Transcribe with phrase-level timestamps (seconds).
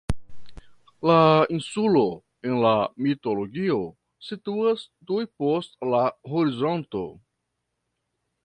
[1.09, 1.17] La
[1.57, 2.01] insulo,
[2.51, 2.73] en la
[3.09, 3.77] mitologio,
[4.31, 7.05] situas tuj post la horizonto.